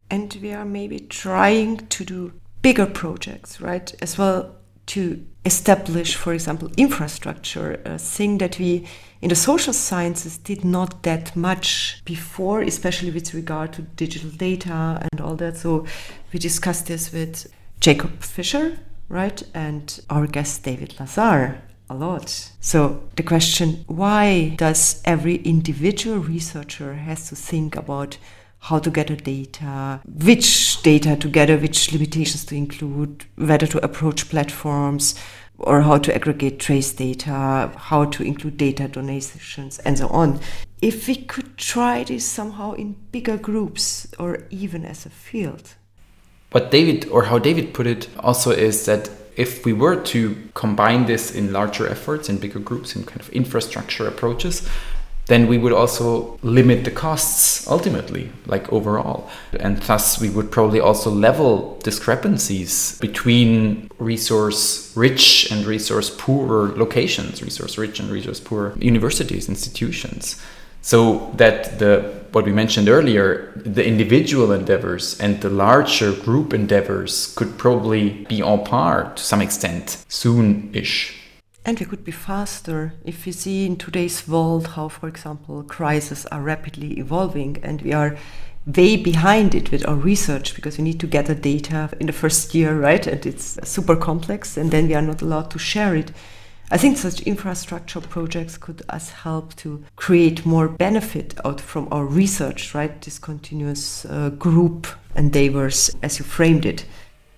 And 0.10 0.34
we 0.42 0.54
are 0.54 0.66
maybe 0.66 1.00
trying 1.00 1.88
to 1.88 2.06
do 2.06 2.32
bigger 2.62 2.86
projects, 2.86 3.60
right? 3.60 3.94
As 4.02 4.18
well 4.18 4.56
to 4.86 5.26
establish, 5.46 6.16
for 6.16 6.34
example, 6.34 6.70
infrastructure, 6.78 7.82
a 7.86 7.98
thing 7.98 8.38
that 8.38 8.60
we 8.60 8.88
in 9.22 9.30
the 9.30 9.36
social 9.36 9.74
sciences 9.74 10.38
did 10.38 10.64
not 10.64 11.04
that 11.04 11.36
much 11.36 12.02
before, 12.06 12.62
especially 12.62 13.12
with 13.12 13.34
regard 13.34 13.74
to 13.74 13.82
digital 13.82 14.30
data 14.30 15.06
and 15.12 15.22
all 15.22 15.36
that. 15.36 15.58
So 15.58 15.86
we 16.32 16.40
discussed 16.40 16.88
this 16.88 17.12
with 17.12 17.48
Jacob 17.84 18.22
Fisher, 18.22 18.80
right, 19.10 19.44
and 19.54 20.00
our 20.10 20.26
guest 20.26 20.64
David 20.64 20.96
Lazer 21.00 21.58
a 21.90 21.94
lot. 21.94 22.30
So 22.62 23.04
the 23.18 23.24
question, 23.24 23.84
why 23.88 24.56
does 24.56 25.02
every 25.04 25.36
individual 25.44 26.20
researcher 26.20 26.94
has 26.94 27.28
to 27.28 27.36
think 27.36 27.76
about 27.76 28.18
how 28.60 28.80
to 28.80 28.90
gather 28.90 29.18
data, 29.18 30.00
which 30.06 30.82
data 30.82 31.18
to 31.18 31.28
gather, 31.28 31.58
which 31.58 31.92
limitations 31.92 32.46
to 32.46 32.56
include, 32.56 33.26
whether 33.36 33.68
to 33.68 33.84
approach 33.84 34.30
platforms, 34.30 35.16
or 35.58 35.82
how 35.82 35.98
to 35.98 36.16
aggregate 36.16 36.62
trace 36.62 36.94
data, 36.94 37.70
how 37.76 38.06
to 38.06 38.24
include 38.24 38.56
data 38.56 38.88
donations, 38.88 39.80
and 39.80 39.98
so 39.98 40.08
on. 40.08 40.40
If 40.82 41.10
we 41.10 41.18
could 41.18 41.58
try 41.58 42.06
this 42.06 42.24
somehow 42.24 42.76
in 42.76 42.96
bigger 43.12 43.36
groups 43.36 44.08
or 44.18 44.48
even 44.52 44.86
as 44.86 45.06
a 45.06 45.10
field. 45.10 45.76
What 46.54 46.70
David, 46.70 47.10
or 47.10 47.24
how 47.24 47.40
David 47.40 47.74
put 47.74 47.88
it, 47.88 48.08
also 48.20 48.52
is 48.52 48.86
that 48.86 49.10
if 49.36 49.66
we 49.66 49.74
were 49.74 49.96
to 50.04 50.38
combine 50.54 51.08
this 51.08 51.32
in 51.32 51.52
larger 51.52 51.90
efforts, 51.90 52.30
in 52.30 52.38
bigger 52.38 52.60
groups, 52.60 52.96
in 52.96 53.06
kind 53.06 53.20
of 53.20 53.30
infrastructure 53.30 54.08
approaches, 54.08 54.70
then 55.26 55.48
we 55.48 55.58
would 55.58 55.74
also 55.74 56.38
limit 56.44 56.84
the 56.84 56.92
costs 56.92 57.68
ultimately, 57.68 58.30
like 58.46 58.72
overall. 58.72 59.32
And 59.60 59.78
thus, 59.82 60.22
we 60.22 60.30
would 60.30 60.52
probably 60.52 60.80
also 60.80 61.10
level 61.10 61.80
discrepancies 61.82 63.00
between 63.00 63.90
resource 63.98 64.96
rich 64.96 65.50
and 65.52 65.66
resource 65.66 66.12
poor 66.16 66.68
locations, 66.78 67.42
resource 67.42 67.80
rich 67.80 68.00
and 68.00 68.12
resource 68.12 68.40
poor 68.40 68.76
universities, 68.78 69.50
institutions. 69.50 70.40
So 70.84 71.32
that 71.38 71.80
the 71.80 72.24
what 72.34 72.46
we 72.46 72.52
mentioned 72.52 72.90
earlier, 72.90 73.54
the 73.56 73.86
individual 73.86 74.52
endeavors 74.52 75.20
and 75.20 75.40
the 75.42 75.50
larger 75.50 76.12
group 76.12 76.54
endeavors 76.54 77.34
could 77.36 77.58
probably 77.58 78.26
be 78.28 78.42
on 78.42 78.66
par 78.66 79.14
to 79.16 79.24
some 79.24 79.40
extent 79.42 80.04
soon 80.10 80.70
ish. 80.74 81.16
And 81.64 81.80
we 81.80 81.86
could 81.86 82.04
be 82.04 82.12
faster 82.12 82.94
if 83.06 83.26
we 83.26 83.32
see 83.32 83.66
in 83.66 83.78
today's 83.78 84.28
world 84.28 84.68
how, 84.70 84.90
for 84.90 85.08
example, 85.08 85.64
crises 85.64 86.26
are 86.26 86.42
rapidly 86.42 87.00
evolving 87.00 87.58
and 87.64 87.82
we 87.82 87.94
are 87.94 88.18
way 88.66 88.98
behind 88.98 89.56
it 89.56 89.72
with 89.72 89.88
our 89.88 89.96
research 89.96 90.56
because 90.56 90.78
we 90.78 90.84
need 90.84 91.00
to 91.00 91.08
gather 91.08 91.36
data 91.36 91.90
in 92.00 92.08
the 92.08 92.14
first 92.14 92.54
year, 92.56 92.78
right? 92.78 93.06
And 93.08 93.26
it's 93.26 93.58
super 93.64 93.96
complex 93.96 94.58
and 94.58 94.72
then 94.72 94.88
we 94.88 94.96
are 94.96 95.02
not 95.02 95.22
allowed 95.22 95.52
to 95.52 95.60
share 95.60 95.96
it. 95.96 96.12
I 96.74 96.78
think 96.78 96.98
such 96.98 97.22
infrastructure 97.22 98.02
projects 98.02 98.58
could 98.58 98.82
us 98.90 99.12
help 99.12 99.56
to 99.58 99.84
create 99.96 100.44
more 100.44 100.68
benefit 100.68 101.36
out 101.46 101.62
from 101.62 101.88
our 101.92 102.04
research, 102.04 102.74
right? 102.74 103.00
This 103.00 103.20
continuous 103.20 104.06
uh, 104.06 104.32
group 104.32 104.88
endeavors, 105.16 105.96
as 106.02 106.18
you 106.18 106.26
framed 106.26 106.66
it. 106.66 106.86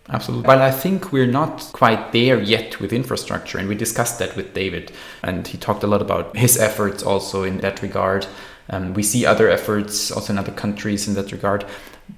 Absolutely. 0.08 0.48
But 0.48 0.60
I 0.60 0.72
think 0.72 1.12
we're 1.12 1.28
not 1.28 1.70
quite 1.74 2.14
there 2.14 2.40
yet 2.40 2.80
with 2.80 2.94
infrastructure. 2.94 3.58
And 3.58 3.68
we 3.68 3.76
discussed 3.76 4.20
that 4.20 4.38
with 4.38 4.54
David. 4.54 4.94
And 5.22 5.46
he 5.46 5.58
talked 5.58 5.84
a 5.84 5.88
lot 5.88 6.02
about 6.02 6.38
his 6.38 6.58
efforts 6.58 7.04
also 7.04 7.44
in 7.44 7.58
that 7.58 7.82
regard. 7.82 8.28
Um, 8.70 8.94
we 8.94 9.04
see 9.04 9.26
other 9.26 9.50
efforts 9.50 10.14
also 10.14 10.32
in 10.32 10.40
other 10.40 10.54
countries 10.54 11.10
in 11.10 11.14
that 11.16 11.34
regard. 11.34 11.66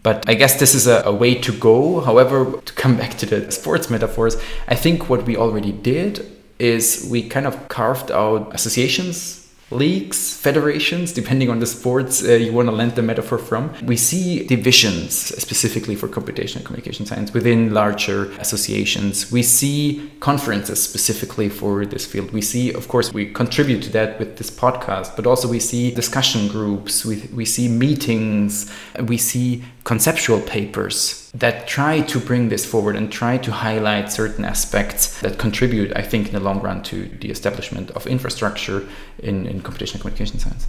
But 0.03 0.29
I 0.29 0.35
guess 0.35 0.59
this 0.59 0.75
is 0.75 0.85
a, 0.85 1.01
a 1.03 1.15
way 1.15 1.33
to 1.33 1.51
go. 1.51 1.99
However, 2.01 2.61
to 2.61 2.73
come 2.73 2.95
back 3.01 3.17
to 3.17 3.25
the 3.25 3.51
sports 3.51 3.89
metaphors, 3.89 4.37
I 4.67 4.75
think 4.75 5.09
what 5.09 5.25
we 5.25 5.35
already 5.35 5.71
did 5.71 6.36
is 6.59 7.07
we 7.09 7.27
kind 7.27 7.45
of 7.45 7.67
carved 7.67 8.11
out 8.11 8.53
associations 8.53 9.47
leagues, 9.69 10.33
federations, 10.37 11.11
depending 11.11 11.49
on 11.49 11.59
the 11.59 11.65
sports 11.65 12.23
uh, 12.23 12.31
you 12.31 12.53
want 12.53 12.69
to 12.69 12.75
lend 12.75 12.95
the 12.95 13.01
metaphor 13.01 13.37
from. 13.37 13.73
We 13.83 13.97
see 13.97 14.45
divisions 14.45 15.13
specifically 15.13 15.95
for 15.95 16.07
computational 16.07 16.63
communication 16.63 17.05
science 17.05 17.33
within 17.33 17.73
larger 17.73 18.31
associations. 18.39 19.29
We 19.31 19.43
see 19.43 20.09
conferences 20.21 20.81
specifically 20.81 21.49
for 21.49 21.85
this 21.85 22.05
field. 22.05 22.31
We 22.31 22.41
see, 22.41 22.73
of 22.73 22.87
course, 22.87 23.13
we 23.13 23.31
contribute 23.33 23.83
to 23.83 23.91
that 23.91 24.19
with 24.19 24.37
this 24.37 24.49
podcast, 24.49 25.17
but 25.17 25.27
also 25.27 25.49
we 25.49 25.59
see 25.59 25.91
discussion 25.91 26.47
groups, 26.47 27.03
we, 27.03 27.29
we 27.33 27.43
see 27.43 27.67
meetings, 27.67 28.71
we 29.03 29.17
see 29.17 29.63
conceptual 29.87 30.41
papers 30.41 31.31
that 31.33 31.65
try 31.65 32.01
to 32.01 32.19
bring 32.19 32.49
this 32.49 32.65
forward 32.65 32.93
and 32.97 33.09
try 33.09 33.37
to 33.37 33.51
highlight 33.53 34.11
certain 34.11 34.43
aspects 34.43 35.21
that 35.21 35.37
contribute, 35.37 35.95
I 35.95 36.01
think, 36.01 36.27
in 36.27 36.33
the 36.33 36.41
long 36.41 36.59
run 36.59 36.83
to 36.91 37.05
the 37.21 37.29
establishment 37.31 37.91
of 37.91 38.05
infrastructure 38.05 38.85
in, 39.19 39.45
in 39.47 39.61
computational 39.61 40.01
communication 40.01 40.39
science. 40.39 40.67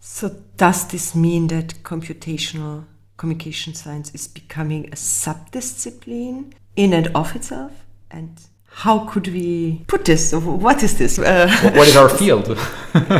So, 0.00 0.30
does 0.56 0.88
this 0.88 1.14
mean 1.14 1.46
that 1.46 1.68
computational 1.84 2.86
communication 3.16 3.72
science 3.72 4.12
is 4.14 4.26
becoming 4.26 4.86
a 4.86 4.96
subdiscipline 4.96 6.52
in 6.74 6.92
and 6.92 7.06
of 7.14 7.36
itself? 7.36 7.72
And 8.10 8.32
how 8.66 9.06
could 9.10 9.28
we 9.28 9.84
put 9.86 10.04
this? 10.06 10.32
What 10.32 10.82
is 10.82 10.98
this? 10.98 11.20
Uh, 11.20 11.48
what 11.76 11.86
is 11.86 11.96
our 11.96 12.08
field? 12.20 12.48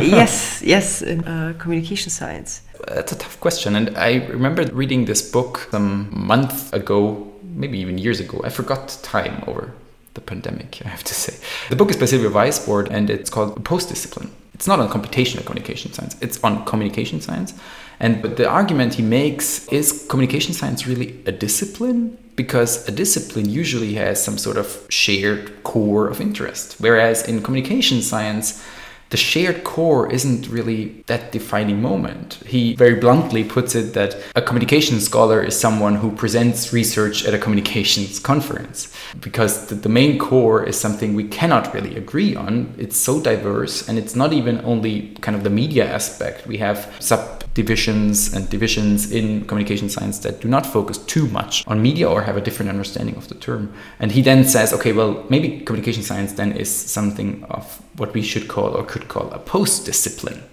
yes, 0.01 0.61
yes, 0.61 1.01
in 1.01 1.23
uh, 1.23 1.53
communication 1.57 2.09
science. 2.09 2.63
That's 2.87 3.11
a 3.11 3.15
tough 3.15 3.39
question. 3.39 3.75
And 3.75 3.97
I 3.97 4.25
remember 4.27 4.63
reading 4.73 5.05
this 5.05 5.21
book 5.21 5.67
some 5.71 6.09
month 6.11 6.73
ago, 6.73 7.31
maybe 7.43 7.79
even 7.79 7.97
years 7.97 8.19
ago. 8.19 8.41
I 8.43 8.49
forgot 8.49 8.97
time 9.03 9.43
over 9.47 9.73
the 10.13 10.21
pandemic, 10.21 10.81
I 10.85 10.89
have 10.89 11.03
to 11.05 11.13
say. 11.13 11.37
The 11.69 11.75
book 11.75 11.89
is 11.89 11.97
by 11.97 12.05
Silvio 12.05 12.29
Waisbord 12.29 12.89
and 12.89 13.09
it's 13.09 13.29
called 13.29 13.63
Post 13.63 13.89
Discipline. 13.89 14.31
It's 14.53 14.67
not 14.67 14.79
on 14.79 14.89
computational 14.89 15.45
communication 15.45 15.91
science, 15.93 16.15
it's 16.21 16.43
on 16.43 16.65
communication 16.65 17.21
science. 17.21 17.53
And 17.99 18.21
but 18.21 18.37
the 18.37 18.47
argument 18.47 18.95
he 18.95 19.03
makes 19.03 19.67
is 19.69 20.05
communication 20.09 20.53
science 20.53 20.87
really 20.87 21.19
a 21.25 21.31
discipline? 21.31 22.17
Because 22.35 22.87
a 22.87 22.91
discipline 22.91 23.49
usually 23.49 23.93
has 23.95 24.23
some 24.23 24.37
sort 24.37 24.57
of 24.57 24.85
shared 24.89 25.63
core 25.63 26.07
of 26.07 26.19
interest. 26.19 26.75
Whereas 26.79 27.27
in 27.27 27.41
communication 27.41 28.01
science, 28.01 28.63
the 29.11 29.17
shared 29.17 29.65
core 29.65 30.11
isn't 30.11 30.47
really 30.47 31.03
that 31.07 31.33
defining 31.33 31.81
moment. 31.81 32.39
He 32.45 32.75
very 32.75 32.95
bluntly 32.95 33.43
puts 33.43 33.75
it 33.75 33.93
that 33.93 34.15
a 34.35 34.41
communication 34.41 35.01
scholar 35.01 35.43
is 35.43 35.59
someone 35.59 35.95
who 35.95 36.11
presents 36.15 36.71
research 36.71 37.25
at 37.25 37.33
a 37.33 37.37
communications 37.37 38.19
conference 38.19 38.93
because 39.19 39.67
the, 39.67 39.75
the, 39.75 39.89
main 39.89 40.17
core 40.17 40.63
is 40.63 40.79
something 40.79 41.13
we 41.13 41.27
cannot 41.27 41.73
really 41.73 41.97
agree 41.97 42.33
on. 42.33 42.73
It's 42.77 42.95
so 42.95 43.21
diverse 43.21 43.87
and 43.89 43.99
it's 43.99 44.15
not 44.15 44.31
even 44.31 44.63
only 44.63 45.09
kind 45.19 45.35
of 45.35 45.43
the 45.43 45.49
media 45.49 45.85
aspect. 45.93 46.47
We 46.47 46.57
have 46.59 46.93
sub 46.99 47.43
divisions 47.53 48.33
and 48.33 48.49
divisions 48.49 49.11
in 49.11 49.45
communication 49.45 49.89
science 49.89 50.19
that 50.19 50.39
do 50.39 50.47
not 50.47 50.65
focus 50.65 50.97
too 50.99 51.27
much 51.27 51.67
on 51.67 51.81
media 51.81 52.09
or 52.09 52.21
have 52.21 52.37
a 52.37 52.41
different 52.41 52.69
understanding 52.69 53.15
of 53.17 53.27
the 53.27 53.35
term. 53.35 53.73
And 53.99 54.13
he 54.13 54.21
then 54.21 54.45
says, 54.45 54.71
okay, 54.71 54.93
well, 54.93 55.25
maybe 55.29 55.59
communication 55.59 56.03
science 56.03 56.31
then 56.33 56.53
is 56.53 56.73
something 56.73 57.43
of 57.49 57.81
what 57.97 58.13
we 58.13 58.21
should 58.21 58.47
call 58.47 58.75
or 58.75 58.83
could 58.83 59.07
call 59.07 59.29
a 59.31 59.39
post 59.39 59.85
discipline 59.85 60.43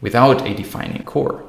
without 0.00 0.46
a 0.46 0.54
defining 0.54 1.04
core. 1.04 1.44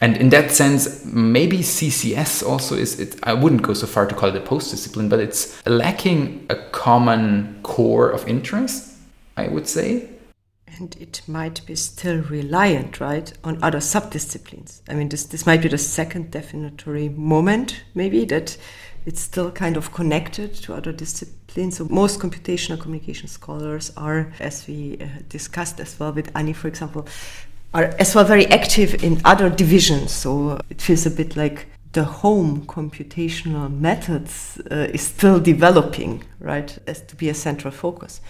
And 0.00 0.16
in 0.16 0.28
that 0.30 0.50
sense, 0.50 1.04
maybe 1.04 1.58
CCS 1.58 2.46
also 2.46 2.74
is, 2.74 2.98
it, 3.00 3.16
I 3.22 3.32
wouldn't 3.32 3.62
go 3.62 3.72
so 3.74 3.86
far 3.86 4.06
to 4.06 4.14
call 4.14 4.28
it 4.28 4.36
a 4.36 4.40
post 4.40 4.70
discipline, 4.70 5.08
but 5.08 5.20
it's 5.20 5.64
lacking 5.66 6.46
a 6.50 6.56
common 6.56 7.60
core 7.62 8.10
of 8.10 8.26
interest, 8.28 8.98
I 9.36 9.48
would 9.48 9.68
say. 9.68 10.10
And 10.66 10.96
it 11.00 11.22
might 11.28 11.64
be 11.66 11.76
still 11.76 12.20
reliant, 12.22 13.00
right, 13.00 13.32
on 13.44 13.62
other 13.62 13.78
subdisciplines. 13.78 14.80
I 14.88 14.94
mean, 14.94 15.08
this, 15.08 15.24
this 15.24 15.46
might 15.46 15.62
be 15.62 15.68
the 15.68 15.78
second 15.78 16.32
definitory 16.32 17.16
moment, 17.16 17.84
maybe, 17.94 18.24
that 18.26 18.56
it's 19.06 19.20
still 19.20 19.52
kind 19.52 19.76
of 19.76 19.92
connected 19.92 20.54
to 20.54 20.74
other 20.74 20.90
disciplines. 20.92 21.43
So 21.54 21.86
most 21.88 22.18
computational 22.18 22.80
communication 22.80 23.28
scholars 23.28 23.92
are, 23.96 24.32
as 24.40 24.66
we 24.66 24.98
uh, 25.00 25.06
discussed 25.28 25.78
as 25.78 25.98
well 26.00 26.12
with 26.12 26.30
Annie, 26.34 26.52
for 26.52 26.66
example, 26.66 27.06
are 27.72 27.94
as 28.00 28.14
well 28.14 28.24
very 28.24 28.46
active 28.46 29.04
in 29.04 29.20
other 29.24 29.48
divisions. 29.48 30.12
So 30.12 30.60
it 30.68 30.82
feels 30.82 31.06
a 31.06 31.10
bit 31.10 31.36
like 31.36 31.66
the 31.92 32.02
home 32.02 32.66
computational 32.66 33.72
methods 33.72 34.60
uh, 34.68 34.88
is 34.92 35.02
still 35.02 35.38
developing, 35.38 36.24
right, 36.40 36.76
as 36.88 37.02
to 37.02 37.14
be 37.14 37.28
a 37.28 37.34
central 37.34 37.70
focus. 37.70 38.20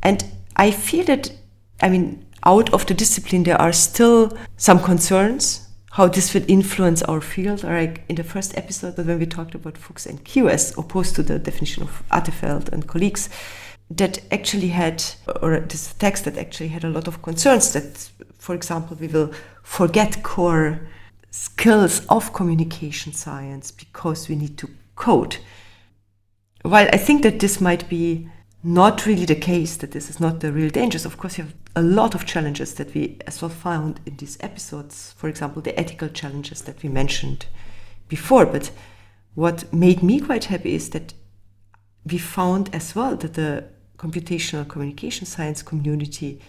And 0.00 0.24
I 0.54 0.70
feel 0.70 1.04
that, 1.06 1.32
I 1.80 1.88
mean, 1.88 2.24
out 2.44 2.72
of 2.72 2.86
the 2.86 2.94
discipline, 2.94 3.42
there 3.42 3.60
are 3.60 3.72
still 3.72 4.38
some 4.56 4.78
concerns 4.78 5.68
how 5.92 6.08
this 6.08 6.32
will 6.32 6.44
influence 6.48 7.02
our 7.02 7.20
field. 7.20 7.62
Like 7.64 8.02
in 8.08 8.16
the 8.16 8.24
first 8.24 8.56
episode, 8.56 8.96
when 8.96 9.18
we 9.18 9.26
talked 9.26 9.54
about 9.54 9.76
Fuchs 9.76 10.06
and 10.06 10.24
Q 10.24 10.48
as 10.48 10.76
opposed 10.78 11.14
to 11.16 11.22
the 11.22 11.38
definition 11.38 11.82
of 11.82 12.02
Atteveldt 12.10 12.70
and 12.70 12.86
colleagues, 12.86 13.28
that 13.90 14.20
actually 14.30 14.68
had, 14.68 15.04
or 15.42 15.60
this 15.60 15.92
text 15.94 16.24
that 16.24 16.38
actually 16.38 16.68
had 16.68 16.84
a 16.84 16.88
lot 16.88 17.08
of 17.08 17.20
concerns 17.20 17.74
that, 17.74 18.10
for 18.38 18.54
example, 18.54 18.96
we 18.98 19.06
will 19.06 19.32
forget 19.62 20.22
core 20.22 20.80
skills 21.30 22.06
of 22.06 22.32
communication 22.32 23.12
science 23.12 23.70
because 23.70 24.30
we 24.30 24.34
need 24.34 24.56
to 24.56 24.70
code. 24.94 25.36
While 26.62 26.88
I 26.90 26.96
think 26.96 27.22
that 27.22 27.40
this 27.40 27.60
might 27.60 27.86
be 27.90 28.30
not 28.62 29.06
really 29.06 29.24
the 29.24 29.34
case, 29.34 29.76
that 29.76 29.90
this 29.90 30.08
is 30.08 30.20
not 30.20 30.40
the 30.40 30.52
real 30.52 30.70
dangers, 30.70 31.04
of 31.04 31.18
course, 31.18 31.38
you 31.38 31.44
have 31.44 31.54
a 31.74 31.82
lot 31.82 32.14
of 32.14 32.26
challenges 32.26 32.74
that 32.74 32.94
we 32.94 33.18
as 33.26 33.42
well 33.42 33.48
found 33.48 34.00
in 34.06 34.16
these 34.16 34.38
episodes. 34.40 35.14
For 35.16 35.28
example, 35.28 35.62
the 35.62 35.78
ethical 35.78 36.08
challenges 36.08 36.62
that 36.62 36.82
we 36.82 36.88
mentioned 36.88 37.46
before. 38.08 38.46
But 38.46 38.70
what 39.34 39.72
made 39.72 40.02
me 40.02 40.20
quite 40.20 40.44
happy 40.44 40.74
is 40.74 40.90
that 40.90 41.14
we 42.04 42.18
found 42.18 42.72
as 42.74 42.94
well 42.94 43.16
that 43.16 43.34
the 43.34 43.64
computational 43.96 44.68
communication 44.68 45.26
science 45.26 45.62
community 45.62 46.40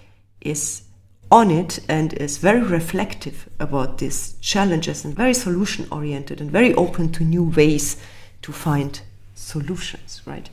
is 0.41 0.83
on 1.31 1.49
it 1.49 1.79
and 1.87 2.13
is 2.13 2.37
very 2.37 2.61
reflective 2.61 3.49
about 3.59 3.97
these 3.97 4.33
challenges 4.41 5.05
and 5.05 5.15
very 5.15 5.33
solution 5.33 5.87
oriented 5.91 6.41
and 6.41 6.51
very 6.51 6.73
open 6.75 7.11
to 7.11 7.23
new 7.23 7.43
ways 7.43 7.97
to 8.41 8.51
find 8.51 9.01
solutions, 9.33 10.21
right? 10.25 10.49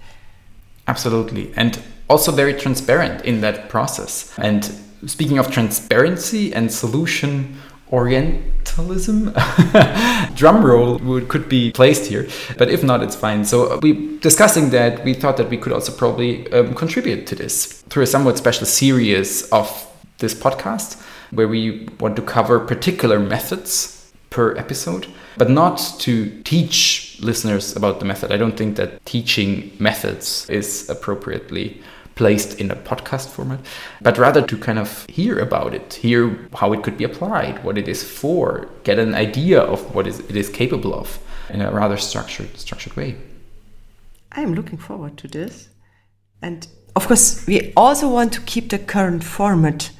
Absolutely. 0.90 1.52
And 1.54 1.80
also 2.08 2.32
very 2.32 2.54
transparent 2.54 3.24
in 3.24 3.40
that 3.42 3.68
process. 3.68 4.36
And 4.38 4.64
speaking 5.06 5.38
of 5.38 5.50
transparency 5.50 6.52
and 6.52 6.72
solution 6.72 7.56
orientalism 7.92 9.32
drum 10.34 10.64
roll 10.64 10.98
would, 10.98 11.28
could 11.28 11.48
be 11.48 11.72
placed 11.72 12.06
here 12.06 12.28
but 12.56 12.68
if 12.70 12.84
not 12.84 13.02
it's 13.02 13.16
fine 13.16 13.44
so 13.44 13.80
we 13.82 14.16
discussing 14.18 14.70
that 14.70 15.04
we 15.04 15.12
thought 15.12 15.36
that 15.36 15.50
we 15.50 15.56
could 15.56 15.72
also 15.72 15.90
probably 15.90 16.32
um, 16.52 16.72
contribute 16.74 17.26
to 17.26 17.34
this 17.34 17.82
through 17.88 18.04
a 18.04 18.06
somewhat 18.06 18.38
special 18.38 18.64
series 18.64 19.42
of 19.50 19.66
this 20.18 20.34
podcast 20.34 21.02
where 21.32 21.48
we 21.48 21.88
want 21.98 22.14
to 22.14 22.22
cover 22.22 22.60
particular 22.60 23.18
methods 23.18 23.99
per 24.30 24.56
episode 24.56 25.06
but 25.36 25.50
not 25.50 25.76
to 25.98 26.42
teach 26.42 27.18
listeners 27.20 27.76
about 27.76 27.98
the 27.98 28.04
method 28.04 28.32
i 28.32 28.36
don't 28.36 28.56
think 28.56 28.76
that 28.76 29.04
teaching 29.04 29.70
methods 29.78 30.48
is 30.48 30.88
appropriately 30.88 31.82
placed 32.20 32.60
in 32.60 32.70
a 32.70 32.76
podcast 32.76 33.28
format, 33.28 33.60
but 34.02 34.18
rather 34.18 34.42
to 34.42 34.58
kind 34.58 34.78
of 34.78 35.06
hear 35.08 35.38
about 35.38 35.72
it, 35.72 35.94
hear 35.94 36.36
how 36.54 36.70
it 36.74 36.82
could 36.82 36.98
be 36.98 37.04
applied, 37.04 37.64
what 37.64 37.78
it 37.78 37.88
is 37.88 38.04
for, 38.04 38.68
get 38.84 38.98
an 38.98 39.14
idea 39.14 39.58
of 39.58 39.94
what 39.94 40.06
it 40.06 40.36
is 40.36 40.50
capable 40.50 40.92
of 40.94 41.18
in 41.48 41.62
a 41.62 41.70
rather 41.72 41.96
structured 41.96 42.54
structured 42.58 42.94
way. 42.94 43.16
I 44.32 44.42
am 44.42 44.52
looking 44.54 44.76
forward 44.76 45.16
to 45.16 45.28
this. 45.28 45.70
And 46.42 46.68
of 46.94 47.06
course, 47.06 47.46
we 47.46 47.72
also 47.74 48.06
want 48.08 48.34
to 48.34 48.42
keep 48.42 48.68
the 48.68 48.78
current 48.78 49.24
format 49.24 49.90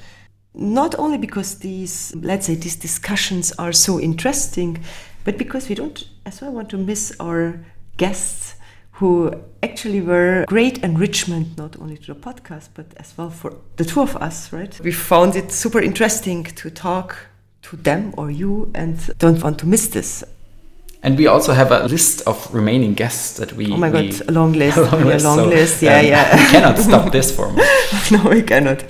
not 0.54 0.94
only 0.98 1.18
because 1.18 1.58
these 1.58 2.14
let's 2.16 2.46
say 2.46 2.54
these 2.54 2.76
discussions 2.76 3.52
are 3.52 3.72
so 3.72 4.00
interesting, 4.00 4.82
but 5.24 5.38
because 5.38 5.68
we 5.68 5.74
don't 5.74 6.08
as 6.26 6.40
well 6.40 6.52
want 6.52 6.70
to 6.70 6.78
miss 6.78 7.12
our 7.20 7.60
guests 7.96 8.56
who 8.92 9.32
actually 9.62 10.00
were 10.00 10.44
great 10.46 10.78
enrichment 10.84 11.56
not 11.56 11.74
only 11.80 11.96
to 11.96 12.12
the 12.12 12.20
podcast 12.20 12.68
but 12.74 12.86
as 12.98 13.16
well 13.16 13.30
for 13.30 13.56
the 13.76 13.84
two 13.84 14.00
of 14.00 14.16
us 14.16 14.52
right? 14.52 14.78
We 14.80 14.92
found 14.92 15.36
it 15.36 15.52
super 15.52 15.80
interesting 15.80 16.44
to 16.44 16.70
talk 16.70 17.16
to 17.62 17.76
them 17.76 18.14
or 18.16 18.30
you 18.30 18.70
and 18.74 18.98
don't 19.18 19.42
want 19.42 19.58
to 19.60 19.66
miss 19.66 19.88
this 19.88 20.24
and 21.02 21.16
we 21.16 21.26
also 21.26 21.52
have 21.52 21.72
a 21.72 21.86
list 21.86 22.22
of 22.26 22.52
remaining 22.54 22.94
guests 22.94 23.38
that 23.38 23.52
we. 23.54 23.72
Oh 23.72 23.76
my 23.76 23.90
we, 23.90 24.10
god, 24.10 24.28
a 24.28 24.32
long 24.32 24.52
list. 24.52 24.76
A 24.78 24.82
long, 24.82 25.04
list, 25.04 25.24
long 25.24 25.38
so, 25.38 25.46
list. 25.46 25.82
Yeah, 25.82 25.98
um, 25.98 26.06
yeah. 26.06 26.36
we 26.36 26.50
cannot 26.50 26.78
stop 26.78 27.12
this 27.12 27.34
format. 27.36 27.66
no, 28.10 28.30
we 28.30 28.42
cannot. 28.42 28.82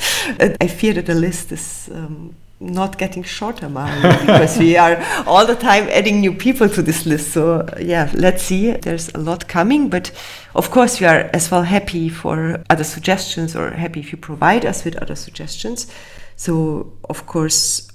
I 0.60 0.66
fear 0.66 0.94
that 0.94 1.06
the 1.06 1.14
list 1.14 1.52
is 1.52 1.88
um, 1.92 2.34
not 2.58 2.98
getting 2.98 3.22
shorter, 3.22 3.68
Mario, 3.68 4.02
because 4.20 4.58
we 4.58 4.76
are 4.76 5.00
all 5.26 5.46
the 5.46 5.54
time 5.54 5.88
adding 5.90 6.20
new 6.20 6.34
people 6.34 6.68
to 6.68 6.82
this 6.82 7.06
list. 7.06 7.32
So 7.32 7.66
yeah, 7.80 8.10
let's 8.14 8.42
see. 8.42 8.72
There's 8.72 9.08
a 9.14 9.18
lot 9.18 9.48
coming, 9.48 9.88
but 9.88 10.10
of 10.54 10.70
course 10.70 11.00
we 11.00 11.06
are 11.06 11.30
as 11.32 11.50
well 11.50 11.62
happy 11.62 12.08
for 12.08 12.62
other 12.68 12.84
suggestions 12.84 13.54
or 13.54 13.70
happy 13.70 14.00
if 14.00 14.12
you 14.12 14.18
provide 14.18 14.66
us 14.66 14.84
with 14.84 14.96
other 14.96 15.14
suggestions. 15.14 15.86
So 16.34 16.92
of 17.08 17.26
course, 17.26 17.88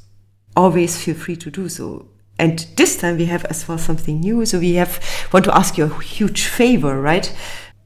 always 0.55 1.01
feel 1.03 1.15
free 1.15 1.35
to 1.35 1.51
do 1.51 1.67
so. 1.67 2.07
And 2.37 2.59
this 2.75 2.97
time 2.97 3.17
we 3.17 3.25
have 3.25 3.45
as 3.45 3.67
well 3.67 3.77
something 3.77 4.19
new. 4.19 4.45
So 4.45 4.59
we 4.59 4.73
have 4.73 4.99
want 5.31 5.45
to 5.45 5.55
ask 5.55 5.77
you 5.77 5.85
a 5.85 6.01
huge 6.01 6.45
favor, 6.45 7.01
right? 7.01 7.33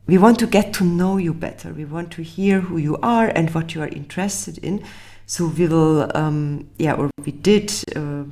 We 0.08 0.18
want 0.18 0.40
to 0.40 0.48
get 0.48 0.74
to 0.74 0.84
know 0.84 1.18
you 1.18 1.34
better. 1.34 1.72
We 1.72 1.86
want 1.86 2.12
to 2.14 2.24
hear 2.24 2.62
who 2.62 2.78
you 2.78 2.98
are 3.04 3.28
and 3.28 3.54
what 3.54 3.76
you 3.76 3.82
are 3.82 3.88
interested 3.88 4.58
in. 4.58 4.84
So 5.28 5.46
we 5.46 5.68
will, 5.68 6.10
um, 6.18 6.68
yeah, 6.80 6.94
or 6.94 7.12
we 7.24 7.32
did 7.32 7.72
uh, 7.96 8.24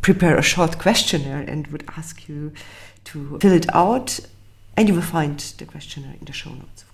prepare 0.00 0.38
a 0.38 0.42
short 0.42 0.78
questionnaire 0.78 1.42
and 1.42 1.66
would 1.66 1.84
ask 1.94 2.26
you 2.26 2.52
to 3.04 3.38
fill 3.40 3.52
it 3.52 3.66
out, 3.74 4.18
and 4.76 4.88
you 4.88 4.94
will 4.94 5.02
find 5.02 5.38
the 5.58 5.66
questionnaire 5.66 6.16
in 6.18 6.24
the 6.24 6.32
show 6.32 6.50
notes. 6.50 6.84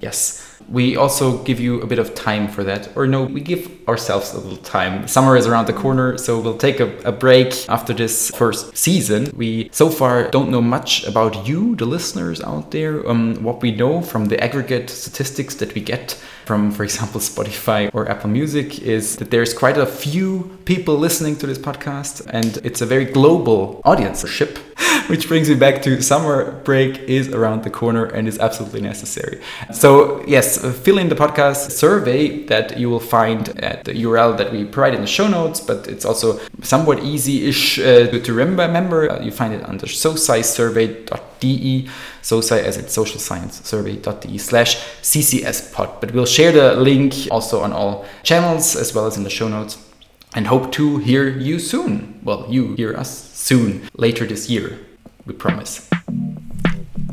Yes. 0.00 0.46
We 0.68 0.96
also 0.96 1.42
give 1.44 1.60
you 1.60 1.80
a 1.82 1.86
bit 1.86 1.98
of 1.98 2.14
time 2.14 2.48
for 2.48 2.64
that. 2.64 2.96
Or 2.96 3.06
no, 3.06 3.24
we 3.24 3.40
give 3.40 3.70
ourselves 3.88 4.32
a 4.32 4.38
little 4.38 4.56
time. 4.58 5.06
Summer 5.08 5.36
is 5.36 5.46
around 5.46 5.66
the 5.66 5.72
corner, 5.72 6.16
so 6.16 6.40
we'll 6.40 6.56
take 6.56 6.80
a, 6.80 6.96
a, 7.00 7.12
break 7.12 7.68
after 7.68 7.92
this 7.92 8.30
first 8.34 8.76
season. 8.76 9.30
We 9.36 9.68
so 9.72 9.90
far 9.90 10.30
don't 10.30 10.50
know 10.50 10.62
much 10.62 11.04
about 11.04 11.46
you, 11.46 11.76
the 11.76 11.86
listeners 11.86 12.40
out 12.40 12.70
there. 12.70 13.06
Um, 13.08 13.42
what 13.42 13.62
we 13.62 13.72
know 13.72 14.00
from 14.00 14.26
the 14.26 14.42
aggregate 14.42 14.90
statistics 14.90 15.56
that 15.56 15.74
we 15.74 15.80
get 15.80 16.12
from, 16.46 16.70
for 16.70 16.84
example, 16.84 17.20
Spotify 17.32 17.90
or 17.92 18.08
Apple 18.08 18.30
Music 18.30 18.80
is 18.80 19.16
that 19.16 19.30
there's 19.30 19.52
quite 19.52 19.76
a 19.76 19.86
few 19.86 20.58
people 20.64 20.96
listening 20.96 21.36
to 21.36 21.46
this 21.46 21.58
podcast, 21.58 22.26
and 22.32 22.58
it's 22.64 22.80
a 22.80 22.86
very 22.86 23.04
global 23.04 23.80
audience 23.84 24.26
ship. 24.28 24.58
Which 25.06 25.28
brings 25.28 25.48
me 25.48 25.54
back 25.56 25.82
to 25.82 26.00
summer 26.02 26.52
break 26.64 26.98
is 27.00 27.28
around 27.28 27.62
the 27.64 27.70
corner 27.70 28.04
and 28.04 28.28
is 28.28 28.38
absolutely 28.38 28.80
necessary. 28.80 29.40
So, 29.72 30.24
yes, 30.26 30.58
fill 30.82 30.98
in 30.98 31.08
the 31.08 31.16
podcast 31.16 31.72
survey 31.72 32.44
that 32.46 32.78
you 32.78 32.88
will 32.90 33.00
find 33.00 33.48
at 33.60 33.84
the 33.84 33.92
URL 33.92 34.36
that 34.38 34.52
we 34.52 34.64
provide 34.64 34.94
in 34.94 35.00
the 35.00 35.06
show 35.06 35.28
notes, 35.28 35.60
but 35.60 35.86
it's 35.88 36.04
also 36.04 36.38
somewhat 36.62 37.02
easy 37.02 37.48
ish 37.48 37.78
uh, 37.78 38.08
to 38.08 38.32
remember. 38.32 39.10
Uh, 39.10 39.20
you 39.20 39.30
find 39.30 39.54
it 39.54 39.66
under 39.68 39.86
soscisurvey.de, 39.86 41.88
soci 42.22 42.62
as 42.62 42.76
it's 42.76 42.92
social 42.92 43.18
science 43.18 43.66
survey.de 43.66 44.38
slash 44.38 44.76
CCS 45.02 45.72
pod. 45.72 46.00
But 46.00 46.12
we'll 46.12 46.26
share 46.26 46.52
the 46.52 46.74
link 46.74 47.14
also 47.30 47.62
on 47.62 47.72
all 47.72 48.04
channels 48.22 48.76
as 48.76 48.94
well 48.94 49.06
as 49.06 49.16
in 49.16 49.24
the 49.24 49.30
show 49.30 49.48
notes 49.48 49.89
and 50.34 50.46
hope 50.46 50.72
to 50.72 50.98
hear 50.98 51.28
you 51.28 51.58
soon. 51.58 52.20
Well, 52.22 52.46
you 52.48 52.74
hear 52.74 52.96
us 52.96 53.30
soon, 53.34 53.88
later 53.96 54.26
this 54.26 54.48
year, 54.48 54.78
we 55.26 55.34
promise. 55.34 55.88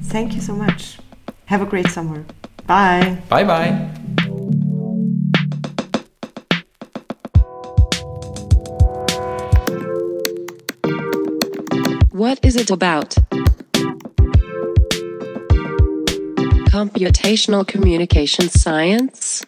Thank 0.04 0.34
you 0.34 0.42
so 0.42 0.54
much. 0.54 1.00
Have 1.46 1.62
a 1.62 1.66
great 1.66 1.88
summer. 1.88 2.26
Bye. 2.66 3.18
Bye 3.30 3.44
bye. 3.44 3.90
What 12.12 12.40
is 12.44 12.56
it 12.56 12.72
about? 12.72 13.16
Computational 16.74 17.66
communication 17.68 18.50
science? 18.50 19.46